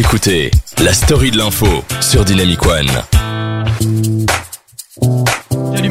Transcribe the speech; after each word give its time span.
Écoutez 0.00 0.50
la 0.82 0.94
story 0.94 1.30
de 1.30 1.36
l'info 1.36 1.84
sur 2.00 2.24
Dynamic 2.24 2.64
One. 2.64 2.88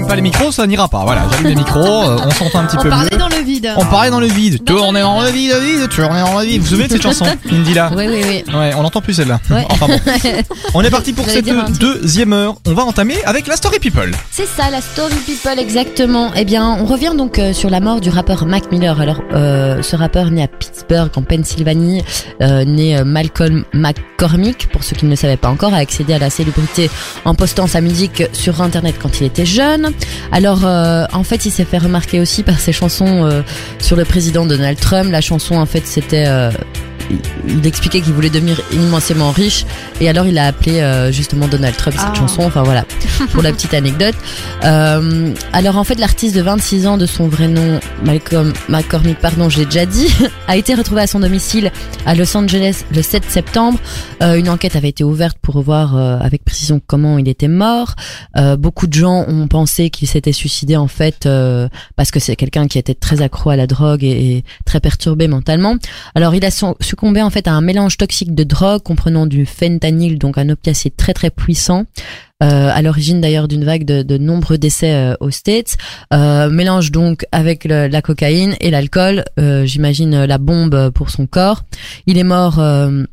Pas 0.10 0.16
les 0.16 0.22
micros, 0.24 0.52
ça 0.52 0.66
n'ira 0.66 0.88
pas. 0.88 1.04
Voilà, 1.04 1.22
j'allume 1.32 1.50
les 1.50 1.56
micros, 1.56 1.80
euh, 1.86 2.18
on 2.26 2.32
s'entend 2.32 2.62
un 2.62 2.66
petit 2.66 2.78
On 2.80 2.82
peu 2.82 2.90
parlait 2.90 3.10
mieux. 3.12 3.18
dans 3.20 3.28
le 3.28 3.44
vide. 3.44 3.72
On 3.78 3.86
parlait 3.86 4.10
dans 4.10 4.20
le 4.20 4.26
vide. 4.26 4.58
Dans 4.64 4.76
Tournez 4.78 5.02
le 5.02 5.06
dans 5.06 5.22
le 5.22 5.30
vide, 5.30 5.54
vide, 5.62 5.90
tournez 5.90 6.20
dans 6.22 6.40
le 6.40 6.46
vide. 6.46 6.58
Vous 6.58 6.64
vous 6.64 6.70
souvenez 6.72 6.88
de 6.88 6.94
cette 6.94 7.04
chanson, 7.04 7.26
Indila 7.52 7.92
Oui, 7.96 8.06
oui, 8.10 8.22
oui. 8.28 8.56
Ouais, 8.56 8.72
on 8.76 8.82
l'entend 8.82 9.02
plus 9.02 9.14
celle-là. 9.14 9.40
Ouais. 9.52 9.68
Enfin 9.70 9.86
bon. 9.86 10.00
On 10.74 10.82
est 10.82 10.90
parti 10.90 11.14
pour 11.14 11.26
cette 11.30 11.46
deuxième 11.80 12.34
heure. 12.34 12.56
On 12.66 12.74
va 12.74 12.86
entamer 12.86 13.18
avec 13.24 13.46
la 13.46 13.56
Story 13.56 13.78
People. 13.78 14.12
C'est 14.32 14.48
ça, 14.48 14.72
la 14.72 14.82
story 14.82 15.14
people 15.28 15.60
exactement. 15.60 16.32
Eh 16.36 16.44
bien, 16.44 16.78
on 16.82 16.86
revient 16.86 17.14
donc 17.16 17.38
euh, 17.38 17.54
sur 17.54 17.70
la 17.70 17.80
mort 17.80 18.02
du 18.02 18.10
rappeur 18.10 18.48
Mac 18.48 18.72
Miller. 18.72 19.00
Alors, 19.00 19.22
euh, 19.34 19.84
ce 19.84 19.96
rappeur 19.96 20.32
né 20.32 20.42
à 20.42 20.48
Pittsburgh, 20.48 21.12
en 21.16 21.22
Pennsylvanie, 21.22 22.04
euh, 22.42 22.66
né 22.66 23.04
Malcolm 23.04 23.64
McCormick, 24.20 24.68
pour 24.68 24.84
ceux 24.84 24.98
qui 24.98 25.06
ne 25.06 25.12
le 25.12 25.16
savaient 25.16 25.38
pas 25.38 25.48
encore, 25.48 25.74
a 25.74 25.78
accédé 25.78 26.14
à 26.14 26.20
la 26.20 26.30
célébrité 26.30 26.90
en 27.24 27.36
postant 27.36 27.68
sa 27.68 27.80
musique 27.80 28.24
sur 28.34 28.62
Internet 28.62 28.96
quand 29.02 29.22
il 29.22 29.26
était 29.26 29.46
jeune. 29.46 29.92
Alors, 30.34 30.66
euh, 30.66 31.06
en 31.14 31.24
fait, 31.24 31.46
il 31.46 31.52
s'est 31.52 31.64
fait 31.64 31.78
remarquer 31.78 32.20
aussi 32.20 32.44
par 32.44 32.60
ses 32.60 32.74
chansons 32.74 33.26
euh, 33.26 33.42
sur 33.80 33.96
le 33.96 34.04
président 34.04 34.46
Donald 34.46 34.78
Trump. 34.78 35.10
La 35.10 35.22
chanson, 35.22 35.56
en 35.56 35.66
fait, 35.66 35.88
c'était... 35.88 36.26
euh, 36.28 36.52
il- 37.48 37.66
expliquait 37.68 38.02
qu'il 38.02 38.14
voulait 38.14 38.30
devenir 38.30 38.60
immensément 38.72 39.32
riche. 39.32 39.66
Et 40.02 40.10
alors 40.10 40.26
il 40.28 40.38
a 40.38 40.46
appelé 40.48 40.80
euh, 40.80 41.12
justement 41.12 41.48
Donald 41.48 41.76
Trump 41.76 41.96
cette 41.98 42.08
Ah. 42.12 42.16
chanson. 42.16 42.44
Enfin 42.44 42.64
voilà. 42.64 42.86
Pour 43.32 43.44
la 43.44 43.52
petite 43.52 43.74
anecdote. 43.74 44.16
Euh, 44.64 45.34
alors 45.54 45.78
en 45.78 45.84
fait 45.84 45.96
l'artiste 46.00 46.36
de 46.36 46.42
26 46.42 46.88
ans 46.88 46.98
de 46.98 47.06
son 47.06 47.28
vrai 47.28 47.48
nom 47.48 47.80
Malcolm 48.04 48.52
McCormick 48.68 49.20
pardon 49.20 49.50
j'ai 49.50 49.66
déjà 49.66 49.86
dit 49.86 50.08
a 50.48 50.58
été 50.58 50.74
retrouvé 50.76 51.02
à 51.02 51.08
son 51.08 51.20
domicile 51.20 51.72
à 52.06 52.16
Los 52.16 52.36
Angeles 52.36 52.84
le 52.94 53.02
7 53.02 53.24
septembre. 53.30 53.80
Euh, 54.22 54.36
une 54.36 54.50
enquête 54.50 54.76
avait 54.76 54.90
été 54.90 55.04
ouverte 55.04 55.38
pour 55.42 55.62
voir 55.62 55.96
euh, 55.96 56.18
avec 56.20 56.44
précision 56.44 56.82
comment 56.86 57.18
il 57.18 57.28
était 57.30 57.48
mort. 57.48 57.96
Euh, 58.38 58.58
beaucoup 58.58 58.88
de 58.88 58.94
gens 58.94 59.26
ont 59.28 59.48
pensé 59.48 59.90
qu'il 59.90 60.08
s'était 60.08 60.32
suicidé 60.34 60.76
en 60.76 60.88
fait 60.88 61.26
euh, 61.26 61.68
parce 61.96 62.12
que 62.12 62.20
c'est 62.20 62.36
quelqu'un 62.36 62.68
qui 62.68 62.78
était 62.80 62.94
très 62.96 63.22
accro 63.22 63.50
à 63.52 63.56
la 63.56 63.68
drogue 63.68 64.04
et, 64.04 64.10
et 64.38 64.44
très 64.66 64.80
perturbé 64.80 65.28
mentalement. 65.28 65.76
Alors 66.16 66.36
il 66.36 66.44
a 66.46 66.52
son- 66.52 66.76
succombé 67.00 67.22
en 67.22 67.30
fait 67.30 67.48
à 67.48 67.54
un 67.54 67.62
mélange 67.62 67.96
toxique 67.96 68.36
de 68.36 68.44
drogue 68.44 68.84
comprenant 68.84 69.26
du 69.26 69.46
fentanyl, 69.46 70.18
donc 70.20 70.38
un 70.38 70.50
opiacé 70.50 70.90
très 70.90 71.14
très 71.14 71.30
puissant. 71.30 71.86
euh, 72.42 72.70
à 72.74 72.82
l'origine 72.82 73.20
d'ailleurs 73.22 73.48
d'une 73.50 73.66
vague 73.66 73.84
de, 73.86 74.02
de 74.02 74.18
nombreux 74.18 74.58
décès 74.58 74.94
euh, 74.94 75.14
aux 75.20 75.30
States, 75.30 75.76
euh, 76.14 76.50
mélange 76.50 76.90
donc 76.92 77.26
avec 77.34 77.66
le- 77.66 77.88
la 77.88 78.02
cocaïne 78.02 78.56
et 78.62 78.70
l'alcool, 78.72 79.26
euh, 79.40 79.66
j'imagine 79.66 80.14
euh, 80.14 80.26
la 80.28 80.38
bombe 80.38 80.90
pour 80.92 81.10
son 81.10 81.26
corps. 81.28 81.64
Il 82.08 82.18
est 82.18 82.24
mort 82.24 82.60
euh, 82.60 83.04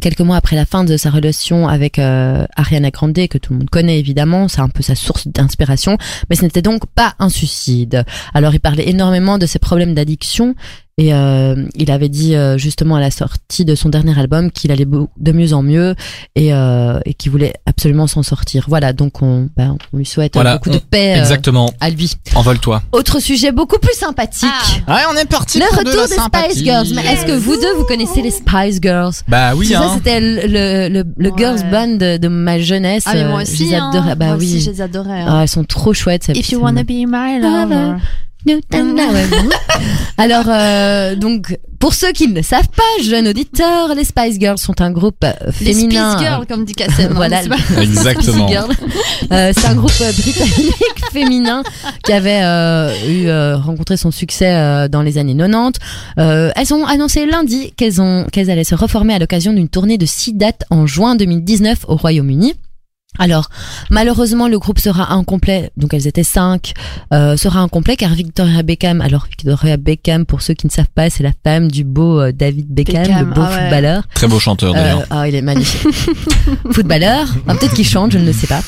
quelques 0.00 0.20
mois 0.22 0.36
après 0.36 0.56
la 0.56 0.64
fin 0.64 0.84
de 0.84 0.96
sa 0.96 1.10
relation 1.10 1.68
avec 1.68 1.98
euh, 1.98 2.46
Ariana 2.56 2.90
Grande, 2.90 3.28
que 3.28 3.36
tout 3.38 3.52
le 3.52 3.58
monde 3.58 3.70
connaît 3.70 3.98
évidemment, 3.98 4.48
c'est 4.48 4.60
un 4.62 4.70
peu 4.70 4.82
sa 4.82 4.94
source 4.94 5.28
d'inspiration, 5.28 5.98
mais 6.30 6.36
ce 6.36 6.42
n'était 6.42 6.62
donc 6.62 6.86
pas 6.86 7.14
un 7.18 7.28
suicide. 7.28 8.04
Alors 8.32 8.54
il 8.54 8.60
parlait 8.60 8.88
énormément 8.88 9.36
de 9.36 9.44
ses 9.46 9.58
problèmes 9.58 9.92
d'addiction 9.94 10.54
et 10.98 11.14
euh, 11.14 11.56
il 11.74 11.90
avait 11.90 12.08
dit 12.10 12.34
euh, 12.36 12.58
justement 12.58 12.96
à 12.96 13.00
la 13.00 13.10
sortie 13.10 13.64
de 13.64 13.74
son 13.74 13.88
dernier 13.88 14.18
album 14.18 14.50
qu'il 14.50 14.70
allait 14.72 14.84
de 14.84 15.32
mieux 15.32 15.52
en 15.54 15.62
mieux 15.62 15.94
et, 16.36 16.52
euh, 16.52 17.00
et 17.06 17.14
qu'il 17.14 17.32
voulait 17.32 17.54
absolument 17.66 18.06
s'en 18.06 18.22
sortir. 18.22 18.66
Voilà, 18.68 18.92
donc 18.92 19.22
on, 19.22 19.48
ben, 19.56 19.76
on 19.92 19.96
lui 19.96 20.04
souhaite 20.04 20.36
euh, 20.36 20.40
Voilà, 20.40 20.58
beaucoup 20.58 20.68
de 20.70 20.78
paix 20.78 21.14
euh, 21.16 21.20
Exactement. 21.20 21.72
à 21.80 21.88
lui. 21.90 22.12
Envole-toi. 22.34 22.82
Autre 22.92 23.20
sujet 23.20 23.52
beaucoup 23.52 23.78
plus 23.78 23.94
sympathique. 23.96 24.48
Ah. 24.86 24.94
Ouais, 24.94 25.00
on 25.12 25.16
est 25.16 25.24
parti 25.24 25.58
Le 25.60 25.64
pour 25.68 25.82
de 25.82 25.88
retour 25.88 26.02
la 26.02 26.08
des 26.08 26.14
sympathie. 26.14 26.50
Spice 26.50 26.64
Girls. 26.64 26.86
Mais 26.94 27.04
est-ce 27.06 27.24
que 27.26 27.32
vous 27.32 27.56
deux, 27.56 27.74
vous 27.78 27.84
connaissez 27.84 28.20
les 28.20 28.30
Spice 28.30 28.78
Girls? 28.82 29.14
Bah 29.28 29.54
oui, 29.56 29.66
C'est 29.68 29.74
hein. 29.76 29.82
Ça, 29.88 29.94
c'était 29.94 30.20
le, 30.20 30.42
le, 30.46 30.88
le, 30.88 31.04
le 31.16 31.30
Ouais. 31.30 31.38
girls 31.38 31.70
band 31.70 31.88
de, 31.96 32.18
de 32.18 32.28
ma 32.28 32.58
jeunesse. 32.58 33.04
Ah 33.06 33.14
mais 33.14 33.24
moi 33.24 33.40
Euh, 33.40 33.44
je 33.46 33.52
aussi, 33.52 33.64
les 33.70 33.74
hein. 33.76 33.90
adorais. 33.90 34.14
Bah 34.16 34.26
moi 34.26 34.36
oui. 34.38 34.44
aussi 34.46 34.60
je 34.60 34.70
les 34.70 34.80
adorais. 34.82 35.20
hein. 35.22 35.26
Ah, 35.28 35.42
elles 35.42 35.48
sont 35.48 35.64
trop 35.64 35.94
chouettes. 35.94 36.24
ces- 36.24 36.32
If 36.32 36.50
you 36.50 36.60
wanna 36.60 36.84
be 36.84 37.06
my 37.08 37.40
lover. 37.40 37.94
Alors, 40.18 40.44
euh, 40.48 41.14
donc, 41.16 41.56
pour 41.78 41.94
ceux 41.94 42.12
qui 42.12 42.28
ne 42.28 42.34
le 42.36 42.42
savent 42.42 42.68
pas, 42.76 43.02
jeunes 43.02 43.26
auditeurs, 43.28 43.94
les 43.94 44.04
Spice 44.04 44.38
Girls 44.38 44.58
sont 44.58 44.80
un 44.80 44.90
groupe 44.90 45.16
euh, 45.24 45.32
Les 45.60 45.72
féminin. 45.74 46.12
Spice 46.12 46.26
Girls 46.28 46.46
comme 46.46 46.64
dit 46.64 46.72
Kassem. 46.74 47.06
hein, 47.10 47.14
Voilà. 47.14 47.40
Exactement. 47.80 48.48
Euh, 49.32 49.52
c'est 49.56 49.66
un 49.66 49.74
groupe 49.74 49.92
euh, 50.00 50.12
britannique 50.12 50.74
féminin 51.12 51.62
qui 52.04 52.12
avait 52.12 52.40
euh, 52.42 52.92
eu 53.08 53.26
euh, 53.28 53.56
rencontré 53.56 53.96
son 53.96 54.10
succès 54.10 54.52
euh, 54.54 54.88
dans 54.88 55.02
les 55.02 55.18
années 55.18 55.36
90. 55.36 55.80
Euh, 56.18 56.50
elles 56.56 56.74
ont 56.74 56.84
annoncé 56.86 57.26
lundi 57.26 57.72
qu'elles 57.76 58.00
ont 58.00 58.26
qu'elles 58.30 58.50
allaient 58.50 58.64
se 58.64 58.74
reformer 58.74 59.14
à 59.14 59.18
l'occasion 59.18 59.52
d'une 59.52 59.68
tournée 59.68 59.98
de 59.98 60.06
six 60.06 60.32
dates 60.34 60.64
en 60.70 60.86
juin 60.86 61.14
2019 61.16 61.86
au 61.88 61.96
Royaume-Uni. 61.96 62.54
Alors, 63.18 63.50
malheureusement, 63.90 64.48
le 64.48 64.58
groupe 64.58 64.78
sera 64.78 65.12
incomplet, 65.12 65.70
donc 65.76 65.92
elles 65.92 66.06
étaient 66.06 66.24
cinq, 66.24 66.72
euh, 67.12 67.36
sera 67.36 67.60
incomplet 67.60 67.96
car 67.96 68.14
Victoria 68.14 68.62
Beckham, 68.62 69.00
alors 69.02 69.26
Victoria 69.26 69.76
Beckham, 69.76 70.24
pour 70.24 70.40
ceux 70.40 70.54
qui 70.54 70.66
ne 70.66 70.72
savent 70.72 70.88
pas, 70.94 71.10
c'est 71.10 71.22
la 71.22 71.32
femme 71.44 71.70
du 71.70 71.84
beau 71.84 72.20
euh, 72.20 72.32
David 72.32 72.68
Beckham, 72.68 73.02
Beckham, 73.02 73.18
le 73.28 73.34
beau 73.34 73.40
ah 73.44 73.50
ouais. 73.50 73.60
footballeur. 73.62 74.02
Très 74.14 74.26
beau 74.28 74.38
chanteur 74.38 74.74
d'ailleurs. 74.74 75.00
Euh, 75.00 75.04
ah, 75.10 75.28
il 75.28 75.34
est 75.34 75.42
magnifique. 75.42 75.88
Footballeur. 76.72 77.26
Ah, 77.46 77.54
Peut-être 77.54 77.74
qu'il 77.74 77.86
chante, 77.86 78.12
je 78.12 78.18
ne 78.18 78.26
le 78.26 78.32
sais 78.32 78.46
pas. 78.46 78.60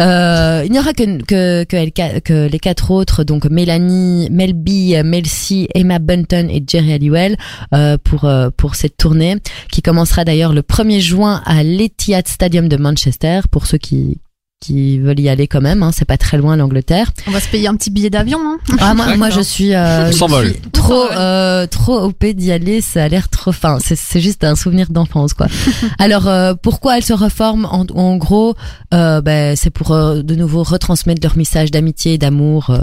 Euh, 0.00 0.62
il 0.66 0.72
n'y 0.72 0.78
aura 0.78 0.92
que, 0.92 1.22
que, 1.22 1.64
que, 1.64 1.76
elle- 1.76 2.20
que 2.22 2.48
les 2.48 2.58
quatre 2.58 2.90
autres, 2.90 3.24
donc 3.24 3.46
Mélanie, 3.46 4.28
Melby, 4.30 4.94
Mel 5.04 5.26
C, 5.26 5.68
Emma 5.74 5.98
Bunton 5.98 6.48
et 6.50 6.62
Jerry 6.66 6.92
Halliwell, 6.92 7.36
euh, 7.74 7.96
pour, 8.02 8.24
euh, 8.24 8.50
pour 8.54 8.74
cette 8.74 8.96
tournée, 8.96 9.36
qui 9.72 9.80
commencera 9.82 10.24
d'ailleurs 10.24 10.52
le 10.52 10.62
1er 10.62 11.00
juin 11.00 11.42
à 11.46 11.62
l'Etihad 11.62 12.28
Stadium 12.28 12.68
de 12.68 12.76
Manchester, 12.76 13.40
pour 13.50 13.66
ceux 13.66 13.78
qui 13.78 14.20
qui 14.60 14.98
veulent 14.98 15.20
y 15.20 15.28
aller 15.28 15.46
quand 15.46 15.60
même, 15.60 15.82
hein, 15.82 15.90
c'est 15.92 16.04
pas 16.06 16.16
très 16.16 16.38
loin 16.38 16.56
l'Angleterre. 16.56 17.12
On 17.26 17.30
va 17.30 17.40
se 17.40 17.48
payer 17.48 17.68
un 17.68 17.76
petit 17.76 17.90
billet 17.90 18.08
d'avion. 18.10 18.38
Hein. 18.42 18.58
Ah, 18.78 18.94
moi, 18.94 19.14
moi 19.16 19.30
je 19.30 19.40
suis, 19.42 19.74
euh, 19.74 20.06
On 20.08 20.12
je 20.12 20.16
s'envole. 20.16 20.46
suis 20.50 20.60
trop, 20.72 21.04
euh, 21.12 21.66
trop 21.66 22.00
OP 22.04 22.24
d'y 22.24 22.50
aller. 22.52 22.80
Ça 22.80 23.04
a 23.04 23.08
l'air 23.08 23.28
trop 23.28 23.52
fin. 23.52 23.78
C'est, 23.80 23.96
c'est 23.96 24.20
juste 24.20 24.44
un 24.44 24.56
souvenir 24.56 24.88
d'enfance, 24.90 25.34
quoi. 25.34 25.46
Alors, 25.98 26.26
euh, 26.26 26.54
pourquoi 26.60 26.96
elles 26.96 27.04
se 27.04 27.12
reforment? 27.12 27.66
En, 27.66 27.84
en 27.94 28.16
gros, 28.16 28.54
euh, 28.94 29.20
ben, 29.20 29.54
c'est 29.56 29.70
pour 29.70 29.92
euh, 29.92 30.22
de 30.22 30.34
nouveau 30.34 30.62
retransmettre 30.62 31.20
leur 31.22 31.36
message 31.36 31.70
d'amitié 31.70 32.14
et 32.14 32.18
d'amour. 32.18 32.70
euh, 32.70 32.80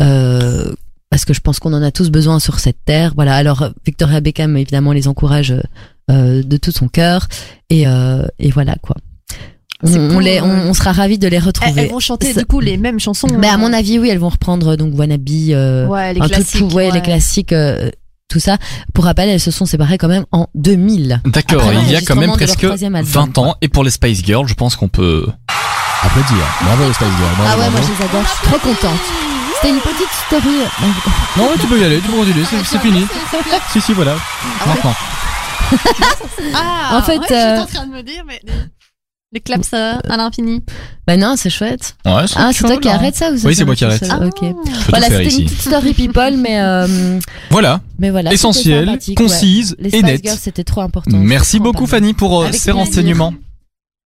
euh, 0.00 0.72
parce 1.10 1.24
que 1.24 1.34
je 1.34 1.40
pense 1.40 1.58
qu'on 1.58 1.72
en 1.72 1.82
a 1.82 1.90
tous 1.90 2.08
besoin 2.10 2.38
sur 2.38 2.60
cette 2.60 2.84
terre. 2.84 3.12
Voilà. 3.16 3.34
Alors, 3.34 3.68
Victoria 3.84 4.20
Beckham, 4.20 4.56
évidemment, 4.56 4.92
les 4.92 5.08
encourage 5.08 5.52
euh, 6.08 6.42
de 6.44 6.56
tout 6.56 6.70
son 6.70 6.86
cœur. 6.86 7.26
Et, 7.68 7.88
euh, 7.88 8.22
et 8.38 8.50
voilà, 8.52 8.76
quoi. 8.80 8.94
On, 9.82 10.16
on 10.16 10.18
les, 10.18 10.40
on, 10.40 10.44
ouais. 10.44 10.62
on 10.66 10.74
sera 10.74 10.92
ravis 10.92 11.18
de 11.18 11.26
les 11.28 11.38
retrouver. 11.38 11.72
elles 11.82 11.90
vont 11.90 12.00
chanter 12.00 12.34
du 12.34 12.44
coup 12.44 12.60
les 12.60 12.76
mêmes 12.76 13.00
chansons. 13.00 13.28
Mais 13.38 13.48
à 13.48 13.54
hein. 13.54 13.56
mon 13.56 13.72
avis, 13.72 13.98
oui, 13.98 14.08
elles 14.10 14.18
vont 14.18 14.28
reprendre 14.28 14.76
donc 14.76 14.92
Wannabe, 14.98 15.28
euh, 15.50 15.86
ouais, 15.86 16.12
les 16.14 16.20
tout- 16.20 16.28
classiques. 16.28 16.68
tout- 16.68 16.74
ouais, 16.74 16.90
les 16.90 17.00
classiques, 17.00 17.52
euh, 17.52 17.90
tout 18.28 18.40
ça. 18.40 18.58
Pour 18.94 19.04
rappel, 19.04 19.28
elles 19.28 19.40
se 19.40 19.50
sont 19.50 19.66
séparées 19.66 19.96
quand 19.98 20.08
même 20.08 20.26
en 20.32 20.48
2000. 20.54 21.22
D'accord, 21.26 21.62
il 21.72 21.90
y 21.90 21.96
a 21.96 22.00
quand 22.02 22.16
même 22.16 22.32
presque 22.32 22.58
troisième 22.62 22.94
album. 22.94 23.10
20 23.12 23.38
ans. 23.38 23.56
Et 23.62 23.68
pour 23.68 23.82
les 23.84 23.90
Spice 23.90 24.22
Girls, 24.24 24.46
je 24.48 24.54
pense 24.54 24.76
qu'on 24.76 24.88
peut 24.88 25.26
applaudir. 26.02 26.36
Bravo 26.62 26.86
les 26.86 26.92
Spice 26.94 27.08
Girls. 27.08 27.36
bravo, 27.38 27.42
Ah 27.46 27.50
ouais, 27.56 27.56
bravo. 27.56 27.70
moi 27.72 27.80
je 27.80 27.86
les 28.02 28.08
adore, 28.08 28.22
je 28.22 28.28
suis 28.28 28.46
trop 28.48 28.58
contente. 28.58 29.00
C'était 29.56 29.74
une 29.74 29.80
petite 29.80 30.08
story. 30.26 30.56
Non, 31.36 31.48
tu 31.60 31.66
peux 31.66 31.78
y 31.80 31.84
aller, 31.84 31.96
tu 32.00 32.08
peux 32.08 32.16
continuer, 32.16 32.44
c'est 32.48 32.64
c'est 32.64 32.78
fini. 32.80 33.04
Si, 33.72 33.80
si, 33.80 33.92
voilà. 33.92 34.16
Maintenant. 34.66 34.94
Ah, 36.54 36.98
En 36.98 37.02
fait, 37.02 37.18
ouais, 37.18 37.26
euh, 37.32 37.58
en 37.60 37.66
train 37.66 37.86
de 37.86 37.92
me 37.92 38.02
dire, 38.02 38.22
mais 38.26 38.40
les, 39.32 39.38
les 39.38 39.40
claps 39.40 39.70
euh, 39.74 39.94
à 40.08 40.16
l'infini. 40.16 40.62
Bah 41.06 41.16
non, 41.16 41.34
c'est 41.36 41.50
chouette. 41.50 41.96
Ouais, 42.04 42.24
Ah, 42.36 42.50
c'est 42.52 42.64
toi 42.64 42.76
qui 42.78 42.88
arrête 42.88 43.14
ça 43.16 43.30
ou 43.30 43.36
Oui, 43.44 43.54
c'est 43.54 43.64
moi 43.64 43.74
qui 43.74 43.84
arrête. 43.84 44.04
Ah, 44.10 44.20
ok. 44.24 44.54
Voilà, 44.88 45.06
c'était 45.06 45.24
une 45.24 45.44
petite 45.46 45.60
story 45.60 45.94
people, 45.94 46.36
mais 46.36 46.60
euh, 46.60 47.18
Voilà, 47.50 47.80
mais 47.98 48.10
voilà. 48.10 48.32
essentielle, 48.32 48.88
ouais. 48.90 49.14
concise 49.14 49.76
Les 49.78 49.94
et 49.96 50.02
nette. 50.02 50.22
Girls, 50.24 50.38
c'était 50.40 50.64
trop 50.64 50.80
important. 50.82 51.16
Merci 51.16 51.60
beaucoup. 51.60 51.86
Fanny 51.86 52.12
pour 52.14 52.40
euh, 52.40 52.44
Avec 52.46 52.54
ces 52.60 52.72
plaisir. 52.72 52.76
renseignements. 52.86 53.34